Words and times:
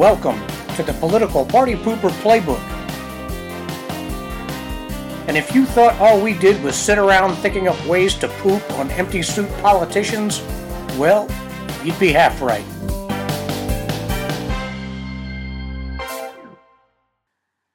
welcome 0.00 0.40
to 0.76 0.82
the 0.82 0.94
Political 0.94 1.44
Party 1.44 1.74
Pooper 1.74 2.08
Playbook. 2.22 2.58
And 5.28 5.36
if 5.36 5.54
you 5.54 5.66
thought 5.66 5.94
all 6.00 6.18
we 6.18 6.32
did 6.32 6.64
was 6.64 6.74
sit 6.74 6.96
around 6.96 7.36
thinking 7.36 7.68
up 7.68 7.76
ways 7.84 8.14
to 8.14 8.28
poop 8.38 8.62
on 8.78 8.90
empty 8.92 9.20
suit 9.20 9.50
politicians, 9.60 10.40
well, 10.96 11.28
you'd 11.84 12.00
be 12.00 12.12
half 12.12 12.40
right. 12.40 12.64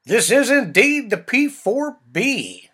This 0.05 0.31
is 0.31 0.49
indeed 0.49 1.11
the 1.11 1.17
P4B. 1.17 2.69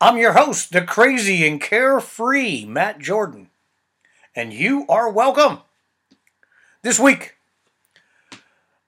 I'm 0.00 0.16
your 0.16 0.34
host, 0.34 0.70
the 0.70 0.82
crazy 0.82 1.44
and 1.44 1.60
carefree 1.60 2.66
Matt 2.66 3.00
Jordan, 3.00 3.50
and 4.36 4.52
you 4.52 4.86
are 4.88 5.10
welcome. 5.10 5.58
This 6.82 7.00
week, 7.00 7.34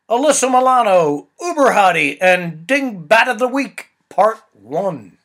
Alyssa 0.09 0.49
Milano, 0.51 1.29
Uber 1.41 1.73
Hottie, 1.73 2.19
and 2.21 2.67
Dingbat 2.67 3.29
of 3.29 3.39
the 3.39 3.49
Week, 3.49 3.89
Part 4.09 4.43
1. 4.53 5.19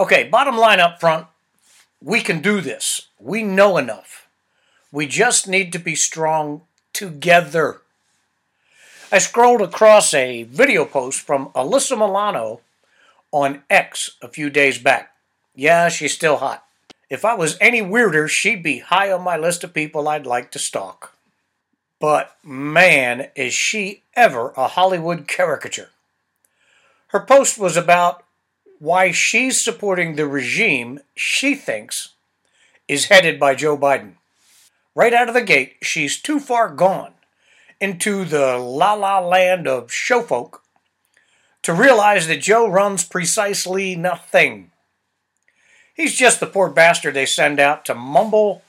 Okay, 0.00 0.24
bottom 0.24 0.56
line 0.56 0.80
up 0.80 1.00
front 1.00 1.26
we 2.02 2.20
can 2.20 2.40
do 2.40 2.60
this. 2.60 3.08
We 3.18 3.42
know 3.42 3.76
enough. 3.76 4.28
We 4.92 5.06
just 5.06 5.48
need 5.48 5.72
to 5.72 5.78
be 5.78 5.94
strong 5.94 6.62
together. 6.92 7.82
I 9.10 9.18
scrolled 9.18 9.62
across 9.62 10.14
a 10.14 10.44
video 10.44 10.84
post 10.84 11.20
from 11.20 11.48
Alyssa 11.50 11.98
Milano 11.98 12.60
on 13.32 13.62
X 13.68 14.16
a 14.22 14.28
few 14.28 14.50
days 14.50 14.78
back. 14.78 15.12
Yeah, 15.54 15.88
she's 15.88 16.14
still 16.14 16.36
hot. 16.36 16.64
If 17.10 17.24
I 17.24 17.34
was 17.34 17.56
any 17.60 17.82
weirder, 17.82 18.28
she'd 18.28 18.62
be 18.62 18.78
high 18.78 19.10
on 19.10 19.22
my 19.22 19.36
list 19.36 19.64
of 19.64 19.74
people 19.74 20.08
I'd 20.08 20.26
like 20.26 20.50
to 20.52 20.58
stalk. 20.58 21.16
But 22.00 22.36
man, 22.44 23.30
is 23.34 23.54
she 23.54 24.02
ever 24.14 24.52
a 24.56 24.68
Hollywood 24.68 25.26
caricature. 25.26 25.90
Her 27.08 27.20
post 27.20 27.58
was 27.58 27.76
about 27.76 28.24
why 28.78 29.10
she's 29.10 29.60
supporting 29.60 30.14
the 30.14 30.26
regime 30.26 31.00
she 31.16 31.54
thinks 31.54 32.10
is 32.86 33.06
headed 33.06 33.40
by 33.40 33.54
Joe 33.54 33.76
Biden. 33.76 34.14
Right 34.94 35.12
out 35.12 35.28
of 35.28 35.34
the 35.34 35.42
gate, 35.42 35.76
she's 35.82 36.20
too 36.20 36.38
far 36.38 36.68
gone 36.68 37.14
into 37.80 38.24
the 38.24 38.56
la 38.56 38.94
la 38.94 39.20
land 39.20 39.66
of 39.66 39.92
show 39.92 40.22
folk 40.22 40.62
to 41.62 41.72
realize 41.72 42.26
that 42.26 42.40
Joe 42.40 42.68
runs 42.68 43.04
precisely 43.04 43.94
nothing. 43.94 44.70
He's 45.94 46.14
just 46.14 46.40
the 46.40 46.46
poor 46.46 46.68
bastard 46.70 47.14
they 47.14 47.26
send 47.26 47.58
out 47.58 47.84
to 47.86 47.94
mumble 47.94 48.62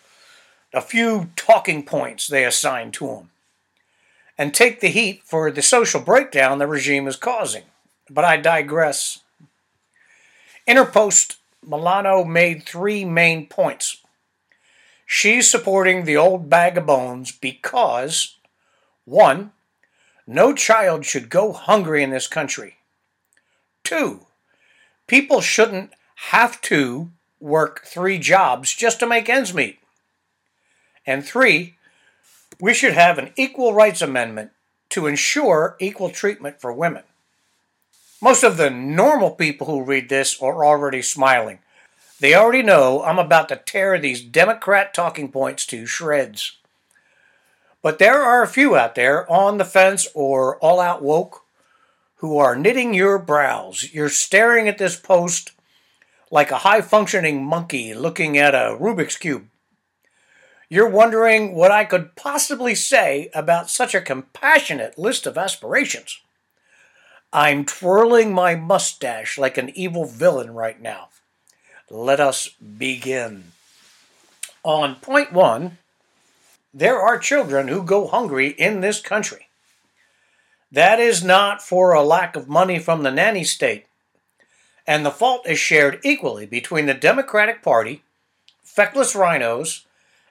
a 0.74 0.82
few 0.82 1.30
talking 1.36 1.84
points 1.84 2.28
they 2.28 2.46
assign 2.46 2.92
to 2.92 3.08
him 3.08 3.30
and 4.38 4.54
take 4.54 4.80
the 4.80 4.88
heat 4.88 5.22
for 5.26 5.52
the 5.52 5.62
social 5.62 6.00
breakdown 6.00 6.60
the 6.60 6.68
regime 6.68 7.08
is 7.08 7.16
causing. 7.16 7.64
But 8.10 8.26
I 8.26 8.38
digress. 8.38 9.20
In 10.66 10.78
her 10.78 10.86
post, 10.86 11.38
Milano 11.66 12.24
made 12.24 12.64
three 12.64 13.04
main 13.04 13.48
points. 13.48 13.98
She's 15.06 15.50
supporting 15.50 16.06
the 16.06 16.18
old 16.18 16.50
bag 16.50 16.78
of 16.78 16.86
bones 16.86 17.32
because 17.32 18.38
one, 19.06 19.52
no 20.26 20.54
child 20.54 21.06
should 21.06 21.30
go 21.30 21.52
hungry 21.52 22.04
in 22.04 22.12
this 22.12 22.28
country. 22.28 22.78
Two, 23.84 24.28
people 25.08 25.42
shouldn't 25.42 25.92
have 26.28 26.62
to 26.62 27.10
work 27.40 27.84
three 27.86 28.20
jobs 28.20 28.74
just 28.74 29.00
to 29.00 29.08
make 29.08 29.28
ends 29.28 29.54
meet. 29.54 29.80
And 31.06 31.26
three, 31.26 31.78
we 32.60 32.74
should 32.74 32.94
have 32.94 33.18
an 33.18 33.32
equal 33.36 33.74
rights 33.74 34.02
amendment 34.02 34.52
to 34.90 35.08
ensure 35.08 35.76
equal 35.80 36.10
treatment 36.10 36.60
for 36.60 36.74
women. 36.74 37.04
Most 38.22 38.44
of 38.44 38.58
the 38.58 38.70
normal 38.70 39.32
people 39.32 39.68
who 39.68 39.84
read 39.84 40.10
this 40.10 40.42
are 40.42 40.66
already 40.66 41.02
smiling. 41.02 41.60
They 42.20 42.36
already 42.36 42.64
know 42.64 43.02
I'm 43.04 43.20
about 43.20 43.48
to 43.50 43.56
tear 43.56 43.98
these 43.98 44.22
Democrat 44.22 44.94
talking 44.94 45.32
points 45.32 45.66
to 45.68 45.86
shreds. 45.86 46.58
But 47.82 47.98
there 47.98 48.22
are 48.22 48.44
a 48.44 48.48
few 48.48 48.76
out 48.76 48.96
there 48.96 49.30
on 49.32 49.58
the 49.58 49.64
fence 49.64 50.08
or 50.14 50.58
all 50.58 50.82
out 50.82 51.02
woke 51.02 51.46
who 52.18 52.38
are 52.38 52.58
knitting 52.58 52.94
your 52.94 53.18
brows. 53.18 53.94
You're 53.94 54.10
staring 54.10 54.68
at 54.68 54.78
this 54.78 54.98
post 54.98 55.54
like 56.30 56.52
a 56.52 56.58
high 56.58 56.82
functioning 56.82 57.46
monkey 57.46 57.94
looking 57.94 58.38
at 58.38 58.54
a 58.54 58.78
Rubik's 58.78 59.16
Cube. 59.16 59.48
You're 60.72 60.88
wondering 60.90 61.56
what 61.56 61.72
I 61.72 61.84
could 61.84 62.16
possibly 62.16 62.76
say 62.76 63.32
about 63.34 63.72
such 63.72 63.96
a 63.96 64.02
compassionate 64.02 65.00
list 65.00 65.26
of 65.26 65.36
aspirations. 65.36 66.22
I'm 67.34 67.66
twirling 67.66 68.32
my 68.34 68.54
mustache 68.54 69.38
like 69.40 69.58
an 69.58 69.72
evil 69.76 70.06
villain 70.06 70.54
right 70.54 70.80
now. 70.80 71.10
Let 71.90 72.20
us 72.20 72.50
begin. 72.50 73.46
On 74.64 74.96
point 74.96 75.34
one, 75.34 75.80
there 76.72 77.00
are 77.00 77.18
children 77.18 77.68
who 77.68 77.82
go 77.82 78.06
hungry 78.06 78.50
in 78.50 78.82
this 78.82 79.02
country. 79.02 79.48
That 80.72 81.00
is 81.00 81.24
not 81.24 81.64
for 81.64 81.94
a 81.94 82.04
lack 82.04 82.36
of 82.36 82.48
money 82.48 82.78
from 82.78 83.02
the 83.02 83.12
nanny 83.12 83.44
state. 83.44 83.88
And 84.86 85.04
the 85.04 85.12
fault 85.12 85.48
is 85.48 85.58
shared 85.58 86.00
equally 86.04 86.46
between 86.46 86.86
the 86.86 86.94
Democratic 86.94 87.64
Party, 87.64 88.04
feckless 88.64 89.16
RINOs, 89.16 89.86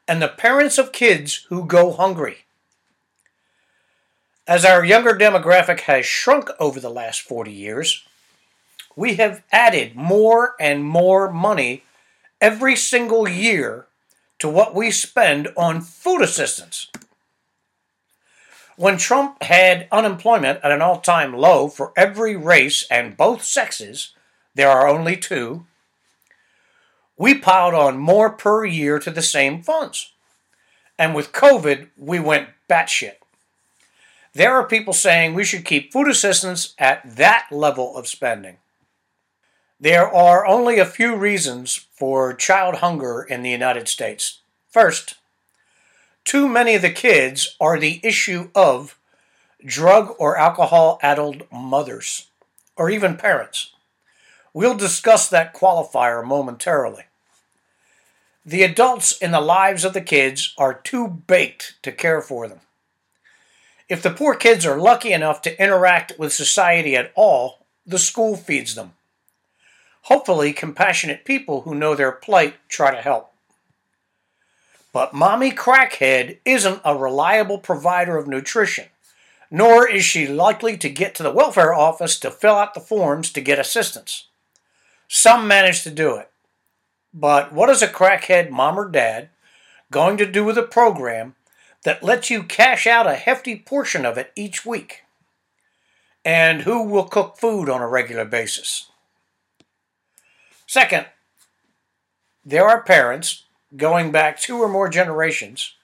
and 0.09 0.23
the 0.23 0.29
parents 0.29 0.79
of 0.79 0.91
kids 0.91 1.47
who 1.51 1.67
go 1.67 1.93
hungry. 1.93 2.39
As 4.47 4.65
our 4.65 4.83
younger 4.83 5.13
demographic 5.13 5.81
has 5.81 6.07
shrunk 6.07 6.49
over 6.59 6.81
the 6.81 6.89
last 6.89 7.21
40 7.21 7.53
years, 7.53 8.03
we 8.97 9.17
have 9.17 9.43
added 9.53 9.95
more 9.95 10.57
and 10.59 10.83
more 10.83 11.31
money 11.31 11.85
every 12.41 12.75
single 12.75 13.29
year 13.29 13.87
to 14.39 14.49
what 14.49 14.75
we 14.75 14.91
spend 14.91 15.49
on 15.57 15.83
food 15.83 16.23
assistance. 16.23 16.91
When 18.77 18.97
Trump 18.97 19.43
had 19.43 19.89
unemployment 19.93 20.61
at 20.63 20.71
an 20.71 20.81
all 20.81 21.01
time 21.01 21.35
low 21.35 21.69
for 21.69 21.93
every 21.97 22.37
race 22.37 22.87
and 22.91 23.17
both 23.17 23.43
sexes, 23.43 24.15
there 24.55 24.71
are 24.71 24.89
only 24.89 25.17
two, 25.17 25.67
we 27.19 27.35
piled 27.35 27.75
on 27.75 27.99
more 27.99 28.31
per 28.31 28.65
year 28.65 28.99
to 29.01 29.11
the 29.11 29.23
same 29.23 29.63
funds. 29.63 30.13
And 30.99 31.15
with 31.15 31.33
COVID, 31.33 31.89
we 31.99 32.21
went 32.21 32.49
batshit. 32.71 33.17
There 34.33 34.55
are 34.55 34.67
people 34.67 34.93
saying 34.93 35.35
we 35.35 35.45
should 35.45 35.65
keep 35.65 35.93
food 35.93 36.09
assistance 36.09 36.75
at 36.79 37.17
that 37.17 37.49
level 37.51 37.97
of 37.97 38.07
spending. 38.07 38.59
There 39.81 40.09
are 40.09 40.47
only 40.47 40.79
a 40.79 40.87
few 40.87 41.17
reasons 41.17 41.87
for 41.93 42.35
child 42.35 42.77
hunger 42.77 43.23
in 43.23 43.43
the 43.43 43.51
United 43.51 43.89
States. 43.89 44.41
First, 44.69 45.17
too 46.25 46.49
many 46.49 46.75
of 46.75 46.83
the 46.83 46.91
kids 46.91 47.57
are 47.61 47.79
the 47.79 48.01
issue 48.03 48.51
of 48.55 48.99
drug 49.65 50.15
or 50.19 50.37
alcohol 50.37 50.99
addled 51.03 51.45
mothers, 51.51 52.29
or 52.77 52.91
even 52.91 53.17
parents. 53.17 53.73
We'll 54.53 54.77
discuss 54.77 55.29
that 55.29 55.55
qualifier 55.55 56.25
momentarily. 56.25 57.05
The 58.49 58.63
adults 58.63 59.13
in 59.13 59.31
the 59.31 59.43
lives 59.43 59.85
of 59.85 59.93
the 59.93 60.01
kids 60.01 60.55
are 60.57 60.73
too 60.73 61.07
baked 61.07 61.75
to 61.83 61.93
care 61.93 62.23
for 62.23 62.49
them. 62.49 62.61
If 63.91 64.01
the 64.01 64.09
poor 64.09 64.35
kids 64.35 64.65
are 64.65 64.79
lucky 64.79 65.13
enough 65.13 65.43
to 65.43 65.63
interact 65.63 66.15
with 66.19 66.33
society 66.33 66.97
at 66.97 67.13
all, 67.15 67.67
the 67.85 67.99
school 67.99 68.39
feeds 68.39 68.75
them. 68.75 68.95
Hopefully, 70.05 70.55
compassionate 70.55 71.27
people 71.27 71.61
who 71.61 71.75
know 71.75 71.95
their 71.95 72.11
plight 72.11 72.55
try 72.71 72.91
to 72.91 73.03
help. 73.03 73.35
But 74.95 75.13
Mommy 75.13 75.51
Crackhead 75.51 76.39
isn't 76.47 76.81
a 76.87 76.97
reliable 76.97 77.59
provider 77.59 78.17
of 78.17 78.27
nutrition, 78.27 78.87
nor 79.51 79.87
is 79.87 80.07
she 80.07 80.27
likely 80.27 80.79
to 80.79 80.89
get 80.89 81.15
to 81.17 81.23
the 81.23 81.31
welfare 81.31 81.75
office 81.75 82.19
to 82.21 82.31
fill 82.31 82.55
out 82.55 82.73
the 82.73 82.81
forms 82.81 83.31
to 83.33 83.43
get 83.43 83.59
assistance. 83.59 84.29
Some 85.07 85.47
manage 85.47 85.83
to 85.83 85.91
do 85.91 86.17
it. 86.17 86.31
But 87.13 87.53
what 87.53 87.71
is 87.71 87.83
a 87.83 87.89
crackhead 87.89 88.51
mom 88.51 88.79
or 88.79 88.89
dad 88.89 89.31
going 89.91 90.17
to 90.19 90.27
do 90.27 90.45
with 90.45 90.59
a 90.59 90.63
program 90.63 91.35
that 91.85 92.03
lets 92.03 92.31
you 92.31 92.43
cash 92.43 92.87
out 92.87 93.07
a 93.07 93.15
hefty 93.15 93.57
portion 93.57 94.05
of 94.05 94.19
it 94.19 94.33
each 94.37 94.67
week? 94.67 95.03
And 96.25 96.63
who 96.63 96.83
will 96.83 97.05
cook 97.05 97.39
food 97.39 97.69
on 97.69 97.81
a 97.81 97.89
regular 97.89 98.25
basis? 98.25 98.91
Second, 100.67 101.07
there 102.45 102.67
are 102.67 102.83
parents 102.83 103.45
going 103.77 104.13
back 104.13 104.39
two 104.39 104.59
or 104.59 104.69
more 104.69 104.89
generations 104.89 105.75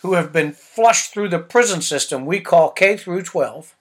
who 0.00 0.14
have 0.14 0.32
been 0.32 0.52
flushed 0.52 1.12
through 1.12 1.28
the 1.28 1.38
prison 1.38 1.82
system 1.82 2.24
we 2.24 2.40
call 2.40 2.70
K 2.70 2.96
through 2.96 3.22
12, 3.22 3.74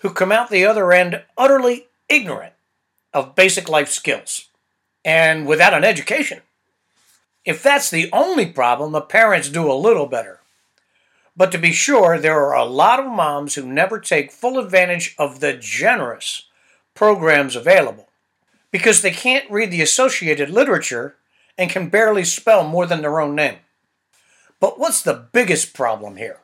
who 0.00 0.10
come 0.10 0.32
out 0.32 0.50
the 0.50 0.64
other 0.64 0.92
end 0.92 1.22
utterly 1.36 1.88
ignorant 2.08 2.54
of 3.12 3.34
basic 3.34 3.68
life 3.68 3.88
skills 3.88 4.48
and 5.04 5.46
without 5.46 5.74
an 5.74 5.84
education. 5.84 6.40
If 7.44 7.62
that's 7.62 7.90
the 7.90 8.10
only 8.12 8.46
problem, 8.46 8.92
the 8.92 9.00
parents 9.00 9.50
do 9.50 9.70
a 9.70 9.74
little 9.74 10.06
better. 10.06 10.40
But 11.36 11.52
to 11.52 11.58
be 11.58 11.72
sure, 11.72 12.18
there 12.18 12.40
are 12.40 12.54
a 12.54 12.64
lot 12.64 13.00
of 13.00 13.06
moms 13.06 13.54
who 13.54 13.66
never 13.66 13.98
take 13.98 14.32
full 14.32 14.58
advantage 14.58 15.14
of 15.18 15.40
the 15.40 15.52
generous 15.52 16.46
programs 16.94 17.56
available 17.56 18.08
because 18.70 19.02
they 19.02 19.10
can't 19.10 19.50
read 19.50 19.70
the 19.70 19.82
associated 19.82 20.48
literature 20.48 21.16
and 21.58 21.70
can 21.70 21.88
barely 21.88 22.24
spell 22.24 22.66
more 22.66 22.86
than 22.86 23.02
their 23.02 23.20
own 23.20 23.34
name. 23.34 23.58
But 24.60 24.78
what's 24.78 25.02
the 25.02 25.28
biggest 25.32 25.74
problem 25.74 26.16
here? 26.16 26.40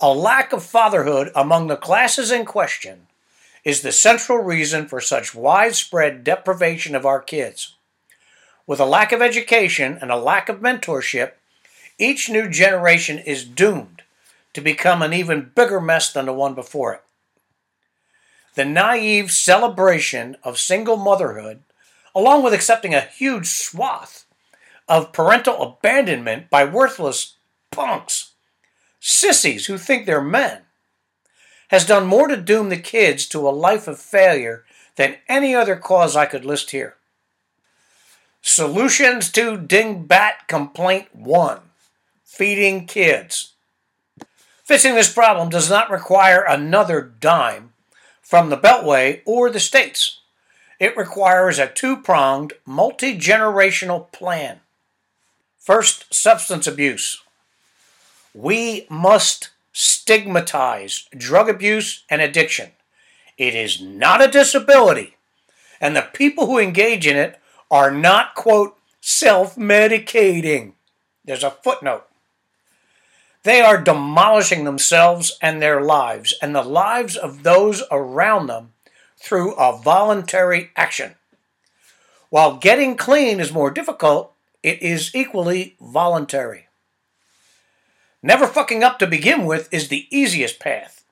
A 0.00 0.12
lack 0.12 0.52
of 0.52 0.64
fatherhood 0.64 1.30
among 1.34 1.66
the 1.66 1.76
classes 1.76 2.30
in 2.30 2.44
question 2.44 3.06
is 3.64 3.80
the 3.80 3.92
central 3.92 4.38
reason 4.38 4.86
for 4.86 5.00
such 5.00 5.34
widespread 5.34 6.22
deprivation 6.22 6.94
of 6.94 7.06
our 7.06 7.20
kids. 7.20 7.74
With 8.66 8.80
a 8.80 8.84
lack 8.84 9.12
of 9.12 9.22
education 9.22 9.98
and 10.00 10.10
a 10.10 10.16
lack 10.16 10.48
of 10.48 10.60
mentorship, 10.60 11.32
each 11.98 12.28
new 12.28 12.48
generation 12.48 13.18
is 13.18 13.44
doomed 13.44 14.02
to 14.52 14.60
become 14.60 15.02
an 15.02 15.12
even 15.12 15.50
bigger 15.54 15.80
mess 15.80 16.12
than 16.12 16.26
the 16.26 16.32
one 16.32 16.54
before 16.54 16.94
it. 16.94 17.02
The 18.54 18.64
naive 18.64 19.30
celebration 19.30 20.36
of 20.44 20.58
single 20.58 20.96
motherhood, 20.96 21.62
along 22.14 22.42
with 22.42 22.54
accepting 22.54 22.94
a 22.94 23.00
huge 23.00 23.48
swath 23.48 24.26
of 24.88 25.12
parental 25.12 25.62
abandonment 25.62 26.50
by 26.50 26.64
worthless 26.64 27.34
punks, 27.70 28.32
sissies 29.00 29.66
who 29.66 29.76
think 29.76 30.06
they're 30.06 30.20
men, 30.20 30.63
has 31.68 31.86
done 31.86 32.06
more 32.06 32.28
to 32.28 32.36
doom 32.36 32.68
the 32.68 32.76
kids 32.76 33.26
to 33.26 33.48
a 33.48 33.50
life 33.50 33.88
of 33.88 33.98
failure 33.98 34.64
than 34.96 35.16
any 35.28 35.54
other 35.54 35.76
cause 35.76 36.14
I 36.16 36.26
could 36.26 36.44
list 36.44 36.70
here. 36.70 36.94
Solutions 38.42 39.30
to 39.32 39.56
Dingbat 39.56 40.48
Complaint 40.48 41.08
1 41.14 41.60
Feeding 42.24 42.86
Kids. 42.86 43.52
Fixing 44.64 44.94
this 44.94 45.12
problem 45.12 45.48
does 45.48 45.70
not 45.70 45.90
require 45.90 46.42
another 46.42 47.00
dime 47.00 47.72
from 48.22 48.50
the 48.50 48.56
Beltway 48.56 49.20
or 49.24 49.50
the 49.50 49.60
states. 49.60 50.20
It 50.80 50.96
requires 50.96 51.58
a 51.58 51.68
two 51.68 51.96
pronged, 51.96 52.54
multi 52.66 53.16
generational 53.16 54.10
plan. 54.12 54.60
First, 55.58 56.12
substance 56.12 56.66
abuse. 56.66 57.22
We 58.34 58.86
must 58.90 59.50
stigmatize 59.74 61.08
drug 61.14 61.50
abuse 61.50 62.04
and 62.08 62.22
addiction. 62.22 62.70
It 63.36 63.54
is 63.54 63.82
not 63.82 64.22
a 64.22 64.30
disability, 64.30 65.16
and 65.80 65.94
the 65.94 66.08
people 66.14 66.46
who 66.46 66.58
engage 66.58 67.06
in 67.06 67.16
it 67.16 67.38
are 67.70 67.90
not, 67.90 68.34
quote, 68.34 68.78
self 69.00 69.56
medicating. 69.56 70.72
There's 71.24 71.42
a 71.42 71.50
footnote. 71.50 72.06
They 73.42 73.60
are 73.60 73.82
demolishing 73.82 74.64
themselves 74.64 75.36
and 75.42 75.60
their 75.60 75.82
lives 75.82 76.34
and 76.40 76.54
the 76.54 76.62
lives 76.62 77.16
of 77.16 77.42
those 77.42 77.82
around 77.90 78.46
them 78.46 78.72
through 79.18 79.54
a 79.54 79.76
voluntary 79.76 80.70
action. 80.76 81.16
While 82.30 82.56
getting 82.56 82.96
clean 82.96 83.40
is 83.40 83.52
more 83.52 83.70
difficult, 83.70 84.32
it 84.62 84.80
is 84.80 85.14
equally 85.14 85.76
voluntary. 85.80 86.63
Never 88.26 88.46
fucking 88.46 88.82
up 88.82 88.98
to 89.00 89.06
begin 89.06 89.44
with 89.44 89.68
is 89.70 89.88
the 89.88 90.06
easiest 90.10 90.58
path. 90.58 91.04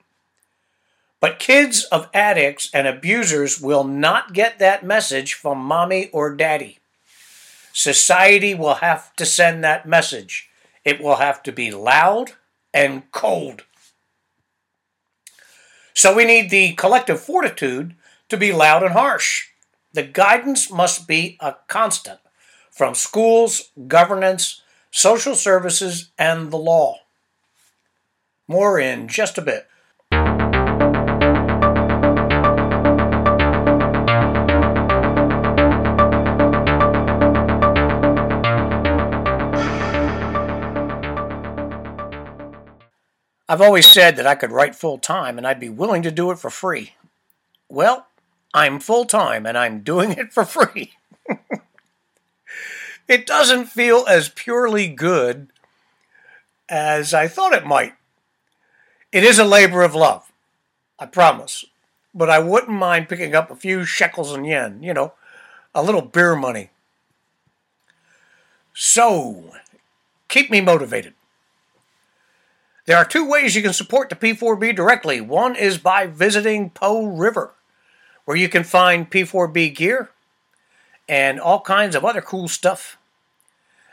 But 1.20 1.38
kids 1.38 1.84
of 1.92 2.08
addicts 2.14 2.70
and 2.72 2.86
abusers 2.86 3.60
will 3.60 3.84
not 3.84 4.32
get 4.32 4.58
that 4.58 4.82
message 4.82 5.34
from 5.34 5.58
mommy 5.58 6.08
or 6.08 6.34
daddy. 6.34 6.78
Society 7.74 8.54
will 8.54 8.76
have 8.76 9.14
to 9.16 9.26
send 9.26 9.62
that 9.62 9.86
message. 9.86 10.48
It 10.86 11.02
will 11.02 11.16
have 11.16 11.42
to 11.42 11.52
be 11.52 11.70
loud 11.70 12.32
and 12.72 13.02
cold. 13.12 13.64
So 15.92 16.16
we 16.16 16.24
need 16.24 16.48
the 16.48 16.72
collective 16.76 17.20
fortitude 17.20 17.94
to 18.30 18.38
be 18.38 18.54
loud 18.54 18.82
and 18.82 18.94
harsh. 18.94 19.48
The 19.92 20.02
guidance 20.02 20.70
must 20.70 21.06
be 21.06 21.36
a 21.40 21.56
constant 21.68 22.20
from 22.70 22.94
schools, 22.94 23.70
governance, 23.86 24.62
social 24.90 25.34
services, 25.34 26.10
and 26.18 26.50
the 26.50 26.56
law. 26.56 27.01
More 28.48 28.78
in 28.78 29.08
just 29.08 29.38
a 29.38 29.42
bit. 29.42 29.68
I've 43.52 43.60
always 43.60 43.86
said 43.86 44.16
that 44.16 44.26
I 44.26 44.34
could 44.34 44.50
write 44.50 44.74
full 44.74 44.96
time 44.96 45.36
and 45.36 45.46
I'd 45.46 45.60
be 45.60 45.68
willing 45.68 46.00
to 46.04 46.10
do 46.10 46.30
it 46.30 46.38
for 46.38 46.48
free. 46.48 46.94
Well, 47.68 48.06
I'm 48.54 48.80
full 48.80 49.04
time 49.04 49.44
and 49.44 49.58
I'm 49.58 49.80
doing 49.80 50.12
it 50.12 50.32
for 50.32 50.46
free. 50.46 50.92
it 53.08 53.26
doesn't 53.26 53.66
feel 53.66 54.06
as 54.08 54.30
purely 54.30 54.88
good 54.88 55.48
as 56.68 57.12
I 57.12 57.28
thought 57.28 57.52
it 57.52 57.66
might. 57.66 57.92
It 59.12 59.24
is 59.24 59.38
a 59.38 59.44
labor 59.44 59.82
of 59.82 59.94
love, 59.94 60.32
I 60.98 61.04
promise. 61.04 61.66
But 62.14 62.30
I 62.30 62.38
wouldn't 62.38 62.72
mind 62.72 63.10
picking 63.10 63.34
up 63.34 63.50
a 63.50 63.56
few 63.56 63.84
shekels 63.84 64.32
and 64.32 64.46
yen, 64.46 64.82
you 64.82 64.94
know, 64.94 65.12
a 65.74 65.82
little 65.82 66.00
beer 66.00 66.34
money. 66.34 66.70
So, 68.72 69.54
keep 70.28 70.50
me 70.50 70.62
motivated. 70.62 71.12
There 72.86 72.96
are 72.96 73.04
two 73.04 73.28
ways 73.28 73.54
you 73.54 73.62
can 73.62 73.74
support 73.74 74.08
the 74.08 74.16
P4B 74.16 74.74
directly. 74.74 75.20
One 75.20 75.56
is 75.56 75.76
by 75.76 76.06
visiting 76.06 76.70
Po 76.70 77.04
River, 77.04 77.52
where 78.24 78.36
you 78.36 78.48
can 78.48 78.64
find 78.64 79.10
P4B 79.10 79.74
gear 79.74 80.10
and 81.06 81.38
all 81.38 81.60
kinds 81.60 81.94
of 81.94 82.04
other 82.04 82.22
cool 82.22 82.48
stuff. 82.48 82.96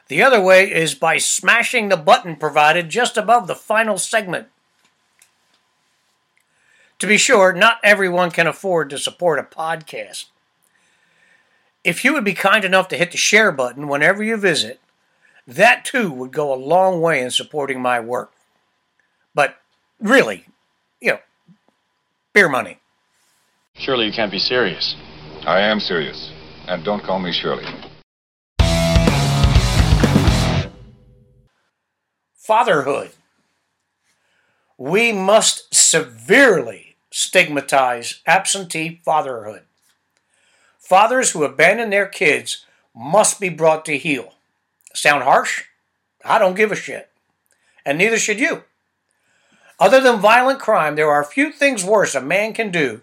The 0.07 0.23
other 0.23 0.41
way 0.41 0.71
is 0.71 0.95
by 0.95 1.17
smashing 1.17 1.89
the 1.89 1.97
button 1.97 2.37
provided 2.37 2.89
just 2.89 3.17
above 3.17 3.47
the 3.47 3.55
final 3.55 3.97
segment 3.97 4.47
to 6.99 7.07
be 7.07 7.17
sure, 7.17 7.53
not 7.53 7.79
everyone 7.83 8.29
can 8.29 8.45
afford 8.45 8.89
to 8.89 8.97
support 8.97 9.39
a 9.39 9.43
podcast. 9.43 10.25
If 11.83 12.03
you 12.03 12.13
would 12.13 12.25
be 12.25 12.33
kind 12.33 12.65
enough 12.65 12.89
to 12.89 12.97
hit 12.97 13.11
the 13.11 13.17
share 13.17 13.53
button 13.53 13.87
whenever 13.87 14.21
you 14.21 14.35
visit, 14.35 14.81
that 15.47 15.85
too 15.85 16.11
would 16.11 16.31
go 16.31 16.53
a 16.53 16.55
long 16.55 17.01
way 17.01 17.21
in 17.21 17.31
supporting 17.31 17.81
my 17.81 17.99
work. 17.99 18.33
But 19.33 19.57
really, 19.99 20.45
you 20.99 21.13
know, 21.13 21.19
beer 22.33 22.49
money. 22.49 22.79
Surely 23.75 24.05
you 24.05 24.11
can't 24.11 24.31
be 24.31 24.39
serious. 24.39 24.95
I 25.45 25.61
am 25.61 25.79
serious. 25.79 26.31
And 26.67 26.83
don't 26.83 27.01
call 27.01 27.19
me 27.19 27.31
Shirley. 27.31 27.63
Fatherhood. 32.35 33.11
We 34.77 35.11
must 35.11 35.73
severely 35.73 36.88
stigmatize 37.11 38.21
absentee 38.25 39.01
fatherhood. 39.03 39.63
Fathers 40.77 41.31
who 41.31 41.43
abandon 41.43 41.89
their 41.89 42.07
kids 42.07 42.65
must 42.95 43.39
be 43.39 43.49
brought 43.49 43.85
to 43.85 43.97
heel. 43.97 44.33
Sound 44.93 45.23
harsh? 45.23 45.65
I 46.25 46.39
don't 46.39 46.55
give 46.55 46.71
a 46.71 46.75
shit. 46.75 47.09
And 47.85 47.97
neither 47.97 48.17
should 48.17 48.39
you. 48.39 48.63
Other 49.79 50.01
than 50.01 50.19
violent 50.19 50.59
crime, 50.59 50.95
there 50.95 51.09
are 51.09 51.23
few 51.23 51.51
things 51.51 51.83
worse 51.83 52.15
a 52.15 52.21
man 52.21 52.53
can 52.53 52.71
do 52.71 53.01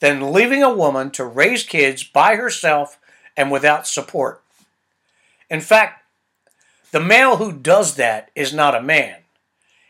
than 0.00 0.32
leaving 0.32 0.62
a 0.62 0.72
woman 0.72 1.10
to 1.10 1.24
raise 1.24 1.62
kids 1.64 2.02
by 2.02 2.36
herself 2.36 2.98
and 3.36 3.50
without 3.50 3.86
support. 3.86 4.42
In 5.50 5.60
fact, 5.60 6.04
the 6.92 7.00
male 7.00 7.36
who 7.36 7.52
does 7.52 7.96
that 7.96 8.30
is 8.34 8.52
not 8.52 8.74
a 8.74 8.82
man. 8.82 9.16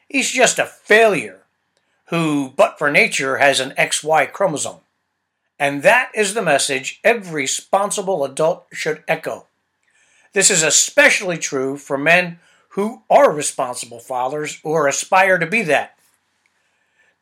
He's 0.08 0.30
just 0.30 0.58
a 0.58 0.66
failure 0.66 1.43
who, 2.06 2.52
but 2.56 2.78
for 2.78 2.90
nature, 2.90 3.38
has 3.38 3.60
an 3.60 3.72
XY 3.78 4.32
chromosome. 4.32 4.80
And 5.58 5.82
that 5.82 6.10
is 6.14 6.34
the 6.34 6.42
message 6.42 7.00
every 7.04 7.42
responsible 7.42 8.24
adult 8.24 8.66
should 8.72 9.02
echo. 9.06 9.46
This 10.32 10.50
is 10.50 10.62
especially 10.62 11.38
true 11.38 11.76
for 11.76 11.96
men 11.96 12.40
who 12.70 13.02
are 13.08 13.30
responsible 13.30 14.00
fathers 14.00 14.60
or 14.64 14.88
aspire 14.88 15.38
to 15.38 15.46
be 15.46 15.62
that. 15.62 15.96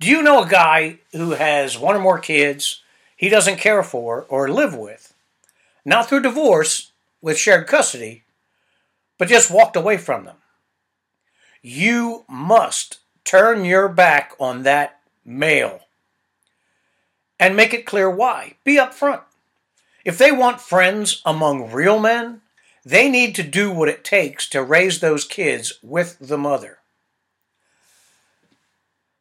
Do 0.00 0.08
you 0.08 0.22
know 0.22 0.42
a 0.42 0.48
guy 0.48 0.98
who 1.12 1.32
has 1.32 1.78
one 1.78 1.94
or 1.94 2.00
more 2.00 2.18
kids 2.18 2.82
he 3.16 3.28
doesn't 3.28 3.58
care 3.58 3.82
for 3.82 4.26
or 4.28 4.48
live 4.48 4.74
with? 4.74 5.14
Not 5.84 6.08
through 6.08 6.22
divorce, 6.22 6.92
with 7.20 7.38
shared 7.38 7.68
custody, 7.68 8.24
but 9.18 9.28
just 9.28 9.50
walked 9.50 9.76
away 9.76 9.96
from 9.96 10.24
them. 10.24 10.36
You 11.62 12.24
must 12.28 12.98
turn 13.24 13.64
your 13.64 13.88
back 13.88 14.32
on 14.38 14.62
that 14.62 15.00
male 15.24 15.80
and 17.38 17.56
make 17.56 17.74
it 17.74 17.86
clear 17.86 18.08
why. 18.08 18.54
Be 18.64 18.76
upfront. 18.76 19.22
If 20.04 20.18
they 20.18 20.32
want 20.32 20.60
friends 20.60 21.22
among 21.24 21.72
real 21.72 21.98
men, 21.98 22.40
they 22.84 23.08
need 23.08 23.34
to 23.36 23.42
do 23.42 23.70
what 23.70 23.88
it 23.88 24.04
takes 24.04 24.48
to 24.50 24.62
raise 24.62 25.00
those 25.00 25.24
kids 25.24 25.74
with 25.82 26.18
the 26.20 26.38
mother. 26.38 26.78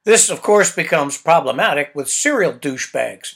This, 0.04 0.30
of 0.30 0.42
course, 0.42 0.76
becomes 0.76 1.18
problematic 1.18 1.92
with 1.94 2.10
serial 2.10 2.54
douchebags. 2.54 3.36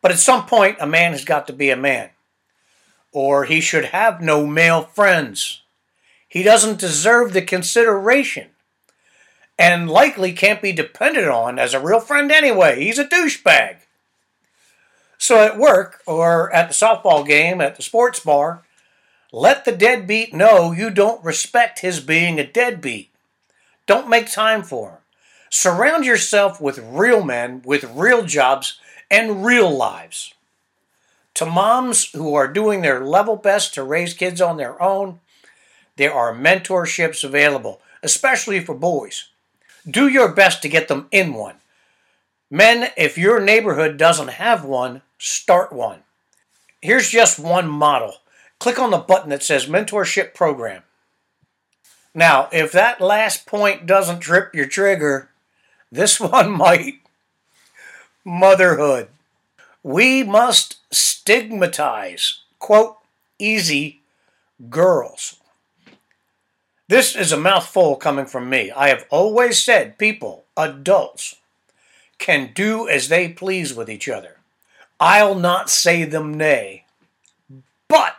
But 0.00 0.10
at 0.10 0.18
some 0.18 0.46
point, 0.46 0.78
a 0.80 0.86
man 0.86 1.12
has 1.12 1.24
got 1.24 1.46
to 1.48 1.52
be 1.52 1.70
a 1.70 1.76
man, 1.76 2.10
or 3.12 3.44
he 3.44 3.60
should 3.60 3.86
have 3.86 4.22
no 4.22 4.46
male 4.46 4.82
friends. 4.82 5.62
He 6.28 6.42
doesn't 6.42 6.80
deserve 6.80 7.32
the 7.32 7.42
consideration 7.42 8.48
and 9.58 9.90
likely 9.90 10.32
can't 10.32 10.62
be 10.62 10.72
depended 10.72 11.28
on 11.28 11.58
as 11.58 11.74
a 11.74 11.80
real 11.80 12.00
friend 12.00 12.30
anyway. 12.30 12.82
He's 12.82 12.98
a 12.98 13.04
douchebag. 13.04 13.78
So 15.18 15.42
at 15.42 15.58
work 15.58 16.02
or 16.06 16.52
at 16.52 16.68
the 16.68 16.74
softball 16.74 17.26
game 17.26 17.60
at 17.60 17.76
the 17.76 17.82
sports 17.82 18.20
bar, 18.20 18.62
let 19.32 19.64
the 19.64 19.72
deadbeat 19.72 20.34
know 20.34 20.72
you 20.72 20.90
don't 20.90 21.24
respect 21.24 21.80
his 21.80 22.00
being 22.00 22.38
a 22.38 22.46
deadbeat. 22.46 23.10
Don't 23.86 24.08
make 24.08 24.30
time 24.30 24.62
for 24.62 24.90
him. 24.90 24.98
Surround 25.50 26.04
yourself 26.04 26.60
with 26.60 26.78
real 26.78 27.24
men 27.24 27.62
with 27.64 27.84
real 27.84 28.24
jobs 28.24 28.78
and 29.10 29.44
real 29.44 29.74
lives. 29.74 30.34
To 31.34 31.46
moms 31.46 32.10
who 32.12 32.34
are 32.34 32.48
doing 32.48 32.82
their 32.82 33.04
level 33.04 33.36
best 33.36 33.74
to 33.74 33.82
raise 33.82 34.14
kids 34.14 34.40
on 34.40 34.56
their 34.56 34.80
own, 34.82 35.20
there 35.96 36.12
are 36.12 36.34
mentorships 36.34 37.22
available, 37.24 37.80
especially 38.02 38.60
for 38.60 38.74
boys. 38.74 39.28
Do 39.88 40.08
your 40.08 40.32
best 40.32 40.62
to 40.62 40.68
get 40.68 40.88
them 40.88 41.08
in 41.10 41.34
one. 41.34 41.56
Men, 42.50 42.90
if 42.96 43.18
your 43.18 43.40
neighborhood 43.40 43.96
doesn't 43.96 44.28
have 44.28 44.64
one, 44.64 45.02
start 45.18 45.72
one. 45.72 46.00
Here's 46.80 47.08
just 47.08 47.38
one 47.38 47.68
model. 47.68 48.16
Click 48.58 48.78
on 48.78 48.90
the 48.90 48.98
button 48.98 49.30
that 49.30 49.42
says 49.42 49.66
Mentorship 49.66 50.34
Program. 50.34 50.82
Now, 52.14 52.48
if 52.52 52.72
that 52.72 53.00
last 53.00 53.46
point 53.46 53.86
doesn't 53.86 54.20
trip 54.20 54.54
your 54.54 54.66
trigger, 54.66 55.28
this 55.92 56.18
one 56.20 56.50
might. 56.50 57.00
Motherhood. 58.24 59.08
We 59.82 60.24
must 60.24 60.78
stigmatize, 60.90 62.40
quote, 62.58 62.96
easy 63.38 64.00
girls. 64.68 65.36
This 66.88 67.16
is 67.16 67.32
a 67.32 67.36
mouthful 67.36 67.96
coming 67.96 68.26
from 68.26 68.48
me. 68.48 68.70
I 68.70 68.88
have 68.88 69.06
always 69.10 69.58
said 69.58 69.98
people, 69.98 70.44
adults, 70.56 71.36
can 72.18 72.52
do 72.54 72.88
as 72.88 73.08
they 73.08 73.28
please 73.28 73.74
with 73.74 73.90
each 73.90 74.08
other. 74.08 74.36
I'll 75.00 75.34
not 75.34 75.68
say 75.68 76.04
them 76.04 76.34
nay. 76.34 76.84
But 77.88 78.16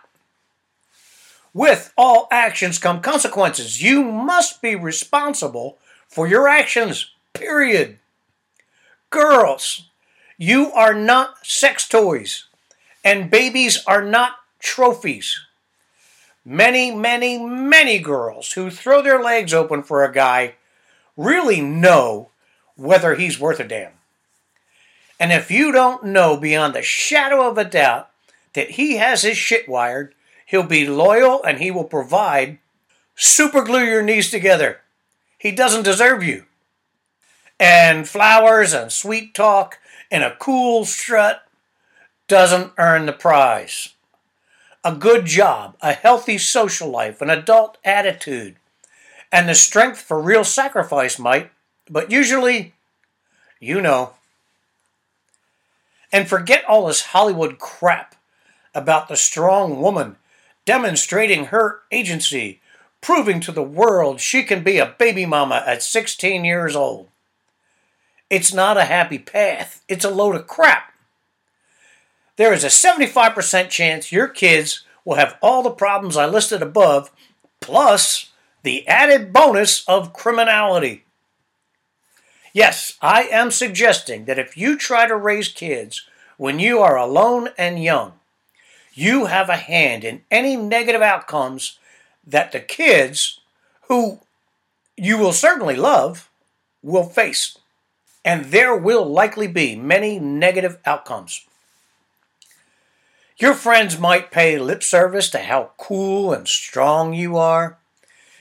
with 1.53 1.93
all 1.97 2.27
actions 2.29 2.77
come 2.77 3.01
consequences. 3.01 3.81
You 3.81 4.03
must 4.03 4.62
be 4.62 4.75
responsible 4.75 5.77
for 6.07 6.27
your 6.27 6.47
actions, 6.47 7.12
period. 7.33 7.97
Girls, 9.09 9.88
you 10.38 10.71
are 10.74 10.93
not 10.93 11.45
sex 11.45 11.88
toys, 11.88 12.45
and 13.03 13.31
babies 13.31 13.81
are 13.88 14.03
not 14.03 14.33
trophies. 14.59 15.46
Many, 16.49 16.91
many, 16.91 17.37
many 17.37 17.99
girls 17.99 18.53
who 18.53 18.69
throw 18.69 19.01
their 19.01 19.21
legs 19.21 19.53
open 19.53 19.83
for 19.83 20.05
a 20.05 20.13
guy 20.13 20.55
really 21.17 21.59
know 21.59 22.29
whether 22.77 23.15
he's 23.15 23.37
worth 23.37 23.59
a 23.59 23.65
damn. 23.65 23.91
And 25.19 25.33
if 25.33 25.51
you 25.51 25.73
don't 25.73 26.05
know 26.05 26.37
beyond 26.37 26.73
the 26.73 26.81
shadow 26.81 27.49
of 27.49 27.57
a 27.57 27.65
doubt 27.65 28.11
that 28.53 28.71
he 28.71 28.95
has 28.95 29.23
his 29.23 29.35
shit 29.35 29.67
wired, 29.67 30.15
he'll 30.45 30.63
be 30.63 30.87
loyal 30.87 31.43
and 31.43 31.57
he 31.57 31.69
will 31.69 31.83
provide, 31.83 32.59
super 33.13 33.61
glue 33.61 33.83
your 33.83 34.01
knees 34.01 34.31
together. 34.31 34.79
He 35.37 35.51
doesn't 35.51 35.83
deserve 35.83 36.23
you. 36.23 36.45
And 37.59 38.07
flowers 38.07 38.71
and 38.71 38.89
sweet 38.89 39.33
talk 39.33 39.79
and 40.09 40.23
a 40.23 40.37
cool 40.37 40.85
strut 40.85 41.43
doesn't 42.29 42.71
earn 42.77 43.05
the 43.05 43.11
prize. 43.11 43.89
A 44.88 44.96
good 44.96 45.25
job, 45.25 45.75
a 45.82 45.91
healthy 45.91 46.38
social 46.38 46.88
life, 46.88 47.22
an 47.22 47.29
adult 47.29 47.77
attitude, 47.84 48.56
and 49.34 49.50
the 49.50 49.53
strength 49.53 50.00
for 50.00 50.17
real 50.17 50.46
sacrifice 50.46 51.20
might, 51.20 51.51
but 51.89 52.10
usually, 52.10 52.74
you 53.60 53.82
know. 53.82 54.13
And 56.10 56.25
forget 56.25 56.63
all 56.63 56.88
this 56.88 57.08
Hollywood 57.08 57.60
crap 57.60 58.15
about 58.74 59.10
the 59.10 59.17
strong 59.17 59.82
woman 59.82 60.15
demonstrating 60.63 61.48
her 61.48 61.82
agency, 61.91 62.62
proving 63.01 63.41
to 63.41 63.51
the 63.51 63.62
world 63.62 64.22
she 64.22 64.41
can 64.41 64.63
be 64.63 64.77
a 64.77 64.96
baby 64.98 65.25
mama 65.25 65.65
at 65.67 65.84
16 65.84 66.46
years 66.46 66.77
old. 66.77 67.10
It's 68.29 68.53
not 68.53 68.77
a 68.77 68.86
happy 68.86 69.20
path, 69.20 69.84
it's 69.89 70.06
a 70.06 70.10
load 70.10 70.38
of 70.38 70.48
crap. 70.48 70.94
There 72.38 72.53
is 72.53 72.63
a 72.63 72.67
75% 72.67 73.70
chance 73.70 74.12
your 74.12 74.27
kids 74.27 74.84
will 75.03 75.15
have 75.15 75.38
all 75.41 75.63
the 75.63 75.72
problems 75.72 76.15
I 76.15 76.27
listed 76.27 76.62
above, 76.62 77.12
plus 77.60 78.32
the 78.63 78.88
added 78.88 79.34
bonus 79.34 79.84
of 79.88 80.13
criminality. 80.13 81.03
Yes, 82.53 82.98
I 83.01 83.24
am 83.24 83.50
suggesting 83.51 84.25
that 84.25 84.39
if 84.39 84.56
you 84.56 84.77
try 84.77 85.08
to 85.08 85.15
raise 85.15 85.48
kids 85.48 86.06
when 86.38 86.60
you 86.60 86.79
are 86.79 86.96
alone 86.96 87.50
and 87.58 87.84
young, 87.84 88.13
you 88.94 89.25
have 89.25 89.50
a 89.50 89.58
hand 89.58 90.03
in 90.03 90.22
any 90.29 90.56
negative 90.56 91.01
outcomes 91.01 91.79
that 92.25 92.51
the 92.51 92.60
kids, 92.60 93.39
who 93.88 94.20
you 94.96 95.17
will 95.17 95.34
certainly 95.34 95.75
love, 95.75 96.29
will 96.84 97.03
face. 97.03 97.58
And 98.24 98.46
there 98.46 98.75
will 98.75 99.06
likely 99.06 99.48
be 99.48 99.75
many 99.75 100.20
negative 100.20 100.77
outcomes. 100.86 101.46
Your 103.38 103.53
friends 103.53 104.00
might 104.00 104.32
pay 104.32 104.58
lip 104.58 104.82
service 104.82 105.29
to 105.29 105.39
how 105.39 105.72
cool 105.77 106.34
and 106.34 106.48
strong 106.48 107.13
you 107.13 107.38
are. 107.38 107.77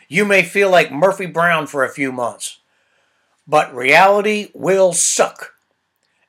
You 0.09 0.25
may 0.25 0.43
feel 0.43 0.71
like 0.71 0.91
Murphy 0.91 1.27
Brown 1.27 1.67
for 1.67 1.85
a 1.85 1.93
few 1.93 2.13
months. 2.13 2.61
But 3.47 3.75
reality 3.75 4.51
will 4.55 4.95
suck. 4.95 5.53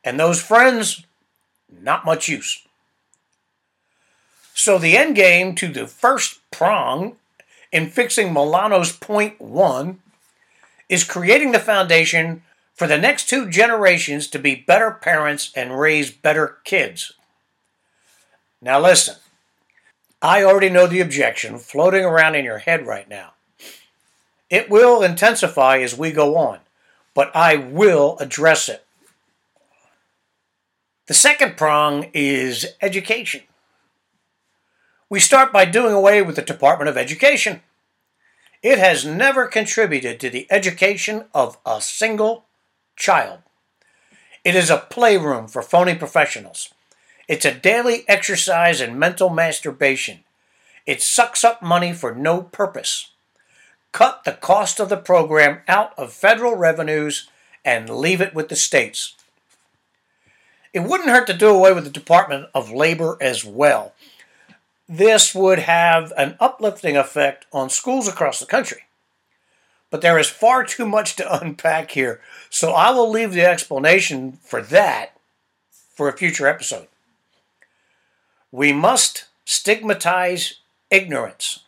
And 0.03 0.19
those 0.19 0.41
friends, 0.41 1.05
not 1.69 2.05
much 2.05 2.27
use. 2.27 2.61
So 4.53 4.77
the 4.77 4.97
end 4.97 5.15
game 5.15 5.55
to 5.55 5.69
the 5.69 5.87
first 5.87 6.39
prong 6.51 7.15
in 7.71 7.89
fixing 7.89 8.33
Milano's 8.33 8.91
point 8.91 9.39
one 9.39 9.99
is 10.89 11.03
creating 11.05 11.53
the 11.53 11.59
foundation 11.59 12.41
for 12.73 12.85
the 12.85 12.97
next 12.97 13.29
two 13.29 13.49
generations 13.49 14.27
to 14.27 14.39
be 14.39 14.55
better 14.55 14.91
parents 14.91 15.51
and 15.55 15.79
raise 15.79 16.11
better 16.11 16.57
kids. 16.65 17.13
Now 18.61 18.79
listen, 18.79 19.15
I 20.21 20.43
already 20.43 20.69
know 20.69 20.87
the 20.87 21.01
objection 21.01 21.59
floating 21.59 22.03
around 22.03 22.35
in 22.35 22.45
your 22.45 22.57
head 22.57 22.87
right 22.87 23.07
now. 23.07 23.33
It 24.49 24.69
will 24.69 25.03
intensify 25.03 25.79
as 25.79 25.97
we 25.97 26.11
go 26.11 26.37
on, 26.37 26.59
but 27.13 27.35
I 27.35 27.55
will 27.55 28.17
address 28.19 28.69
it. 28.69 28.85
The 31.07 31.13
second 31.13 31.55
prong 31.55 32.09
is 32.13 32.65
education. 32.81 33.41
We 35.09 35.19
start 35.19 35.53
by 35.53 35.65
doing 35.65 35.93
away 35.93 36.21
with 36.21 36.35
the 36.35 36.41
Department 36.41 36.89
of 36.89 36.97
Education. 36.97 37.61
It 38.63 38.79
has 38.79 39.05
never 39.05 39.47
contributed 39.47 40.19
to 40.19 40.29
the 40.29 40.47
education 40.49 41.25
of 41.33 41.57
a 41.65 41.79
single 41.79 42.45
child. 42.95 43.39
It 44.43 44.55
is 44.55 44.69
a 44.69 44.77
playroom 44.77 45.47
for 45.47 45.61
phony 45.61 45.95
professionals. 45.95 46.73
It's 47.27 47.45
a 47.45 47.53
daily 47.53 48.05
exercise 48.07 48.81
in 48.81 48.99
mental 48.99 49.29
masturbation. 49.29 50.19
It 50.85 51.01
sucks 51.01 51.43
up 51.43 51.61
money 51.61 51.93
for 51.93 52.15
no 52.15 52.41
purpose. 52.41 53.11
Cut 53.91 54.23
the 54.23 54.33
cost 54.33 54.79
of 54.79 54.89
the 54.89 54.97
program 54.97 55.61
out 55.67 55.97
of 55.97 56.13
federal 56.13 56.55
revenues 56.55 57.29
and 57.65 57.89
leave 57.89 58.21
it 58.21 58.33
with 58.33 58.49
the 58.49 58.55
states. 58.55 59.15
It 60.73 60.81
wouldn't 60.81 61.09
hurt 61.09 61.27
to 61.27 61.33
do 61.33 61.49
away 61.49 61.73
with 61.73 61.83
the 61.83 61.89
Department 61.89 62.47
of 62.53 62.71
Labor 62.71 63.17
as 63.19 63.43
well 63.43 63.93
this 64.89 65.35
would 65.35 65.59
have 65.59 66.13
an 66.17 66.37
uplifting 66.39 66.95
effect 66.95 67.45
on 67.51 67.69
schools 67.69 68.07
across 68.07 68.39
the 68.39 68.45
country. 68.45 68.83
But 69.89 70.01
there 70.01 70.17
is 70.17 70.29
far 70.29 70.63
too 70.63 70.85
much 70.85 71.15
to 71.17 71.39
unpack 71.41 71.91
here, 71.91 72.21
so 72.49 72.71
I 72.71 72.91
will 72.91 73.09
leave 73.09 73.33
the 73.33 73.45
explanation 73.45 74.39
for 74.43 74.61
that 74.61 75.17
for 75.93 76.07
a 76.07 76.17
future 76.17 76.47
episode. 76.47 76.87
We 78.51 78.71
must 78.71 79.25
stigmatize 79.45 80.55
ignorance. 80.89 81.59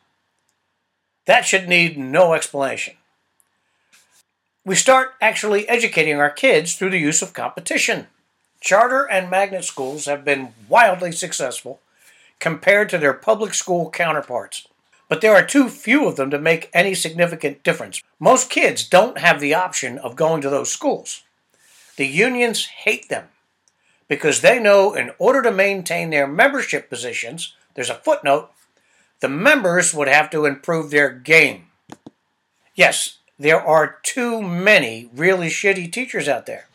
That 1.26 1.46
should 1.46 1.68
need 1.68 1.98
no 1.98 2.34
explanation. 2.34 2.96
We 4.66 4.76
start 4.76 5.14
actually 5.22 5.68
educating 5.68 6.20
our 6.20 6.30
kids 6.30 6.76
through 6.76 6.92
the 6.92 6.98
use 7.00 7.22
of 7.22 7.34
competition. 7.34 8.08
Charter 8.62 9.04
and 9.10 9.30
magnet 9.30 9.64
schools 9.66 10.06
have 10.06 10.26
been 10.26 10.54
wildly 10.68 11.12
successful 11.12 11.80
compared 12.40 12.90
to 12.90 12.98
their 12.98 13.14
public 13.14 13.54
school 13.54 13.90
counterparts. 13.90 14.68
but 15.10 15.22
there 15.22 15.34
are 15.34 15.46
too 15.46 15.68
few 15.68 16.08
of 16.08 16.16
them 16.16 16.30
to 16.30 16.38
make 16.40 16.70
any 16.72 16.94
significant 16.94 17.64
difference. 17.64 18.02
Most 18.20 18.50
kids 18.50 18.88
don't 18.88 19.18
have 19.18 19.40
the 19.42 19.56
option 19.56 19.98
of 19.98 20.16
going 20.16 20.40
to 20.42 20.50
those 20.52 20.72
schools. 20.72 21.24
The 21.98 22.06
unions 22.06 22.68
hate 22.68 23.10
them 23.10 23.28
because 24.10 24.42
they 24.42 24.60
know 24.60 24.94
in 24.94 25.12
order 25.18 25.42
to 25.42 25.52
maintain 25.52 26.10
their 26.10 26.28
membership 26.28 26.90
positions, 26.90 27.54
there's 27.76 27.92
a 27.92 27.96
footnote, 27.96 28.52
the 29.22 29.30
members 29.30 29.94
would 29.94 30.10
have 30.10 30.30
to 30.32 30.46
improve 30.46 30.92
their 30.92 31.10
game. 31.10 31.68
Yes, 32.76 33.20
there 33.38 33.62
are 33.62 34.00
too 34.04 34.42
many 34.42 35.10
really 35.16 35.48
shitty 35.48 35.92
teachers 35.92 36.28
out 36.28 36.46
there. 36.46 36.68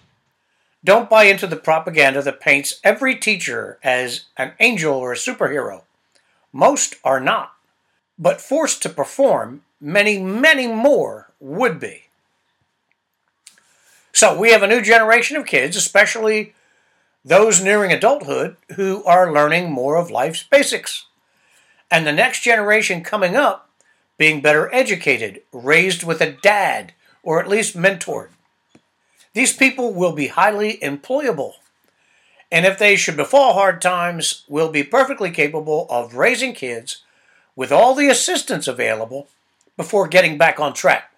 Don't 0.84 1.10
buy 1.10 1.24
into 1.24 1.46
the 1.46 1.56
propaganda 1.56 2.22
that 2.22 2.40
paints 2.40 2.78
every 2.84 3.16
teacher 3.16 3.78
as 3.82 4.26
an 4.36 4.52
angel 4.60 4.94
or 4.94 5.12
a 5.12 5.16
superhero. 5.16 5.82
Most 6.52 6.96
are 7.02 7.20
not. 7.20 7.52
But 8.18 8.40
forced 8.40 8.82
to 8.82 8.88
perform, 8.88 9.62
many, 9.80 10.18
many 10.18 10.66
more 10.68 11.32
would 11.40 11.80
be. 11.80 12.04
So 14.12 14.38
we 14.38 14.52
have 14.52 14.62
a 14.62 14.68
new 14.68 14.80
generation 14.80 15.36
of 15.36 15.46
kids, 15.46 15.76
especially 15.76 16.54
those 17.24 17.62
nearing 17.62 17.92
adulthood, 17.92 18.56
who 18.76 19.02
are 19.04 19.32
learning 19.32 19.70
more 19.70 19.96
of 19.96 20.10
life's 20.10 20.42
basics. 20.42 21.06
And 21.90 22.06
the 22.06 22.12
next 22.12 22.42
generation 22.42 23.02
coming 23.02 23.34
up 23.34 23.70
being 24.18 24.40
better 24.40 24.72
educated, 24.74 25.42
raised 25.52 26.04
with 26.04 26.20
a 26.20 26.32
dad, 26.32 26.92
or 27.22 27.40
at 27.40 27.48
least 27.48 27.76
mentored. 27.76 28.28
These 29.32 29.56
people 29.56 29.92
will 29.92 30.12
be 30.12 30.28
highly 30.28 30.78
employable. 30.78 31.54
And 32.52 32.64
if 32.64 32.78
they 32.78 32.94
should 32.94 33.16
befall 33.16 33.54
hard 33.54 33.82
times, 33.82 34.44
will 34.48 34.70
be 34.70 34.84
perfectly 34.84 35.30
capable 35.30 35.86
of 35.90 36.14
raising 36.14 36.52
kids 36.52 37.02
with 37.56 37.72
all 37.72 37.94
the 37.94 38.08
assistance 38.08 38.68
available 38.68 39.28
before 39.76 40.06
getting 40.06 40.38
back 40.38 40.60
on 40.60 40.72
track. 40.72 41.12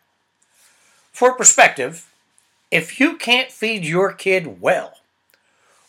For 1.13 1.35
perspective, 1.35 2.11
if 2.71 2.99
you 2.99 3.17
can't 3.17 3.53
feed 3.53 3.85
your 3.85 4.13
kid 4.13 4.61
well, 4.61 4.99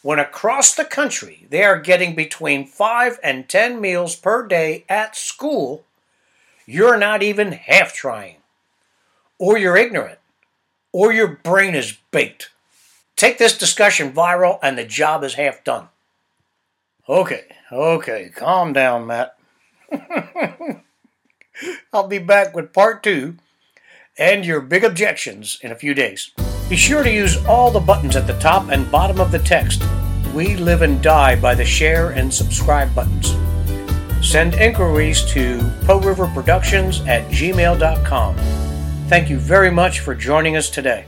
when 0.02 0.20
across 0.20 0.74
the 0.74 0.86
country 0.86 1.46
they 1.50 1.64
are 1.64 1.80
getting 1.80 2.16
between 2.16 2.66
5 2.66 3.20
and 3.24 3.50
10 3.50 3.82
meals 3.82 4.16
per 4.16 4.48
day 4.48 4.86
at 4.88 5.16
school, 5.16 5.86
you're 6.66 6.98
not 6.98 7.24
even 7.24 7.54
half 7.54 7.94
trying. 7.94 8.38
Or 9.40 9.58
you're 9.58 9.78
ignorant. 9.78 10.20
Or 10.92 11.12
your 11.12 11.28
brain 11.28 11.76
is 11.76 11.98
baked. 12.12 12.50
Take 13.16 13.38
this 13.38 13.58
discussion 13.58 14.12
viral 14.14 14.60
and 14.62 14.78
the 14.78 14.86
job 14.86 15.24
is 15.24 15.36
half 15.36 15.64
done. 15.64 15.90
Okay, 17.10 17.46
okay, 17.72 18.32
calm 18.36 18.74
down, 18.74 19.08
Matt. 19.08 19.38
I'll 21.94 22.08
be 22.08 22.20
back 22.20 22.56
with 22.56 22.74
part 22.74 23.02
two 23.02 23.38
and 24.18 24.46
your 24.46 24.62
big 24.62 24.84
objections 24.84 25.58
in 25.62 25.72
a 25.72 25.76
few 25.76 25.94
days. 25.94 26.32
Be 26.70 26.76
sure 26.76 27.02
to 27.02 27.10
use 27.10 27.44
all 27.46 27.72
the 27.72 27.80
buttons 27.80 28.18
at 28.18 28.28
the 28.28 28.38
top 28.40 28.70
and 28.70 28.92
bottom 28.92 29.22
of 29.22 29.32
the 29.32 29.40
text. 29.40 29.84
We 30.34 30.58
live 30.58 30.82
and 30.82 31.02
die 31.02 31.36
by 31.40 31.56
the 31.56 31.64
share 31.64 32.10
and 32.10 32.34
subscribe 32.34 32.94
buttons. 32.94 33.36
Send 34.22 34.56
inquiries 34.56 35.24
to 35.32 35.60
PoRiverProductions 35.86 37.08
at 37.08 37.30
gmail.com. 37.32 38.36
Thank 39.08 39.30
you 39.30 39.40
very 39.40 39.72
much 39.72 40.02
for 40.02 40.14
joining 40.14 40.58
us 40.58 40.70
today. 40.70 41.06